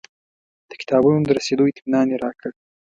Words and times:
د 0.69 0.71
کتابونو 0.81 1.19
د 1.23 1.29
رسېدو 1.37 1.63
اطمنان 1.71 2.05
یې 2.11 2.17
راکړ. 2.25 2.51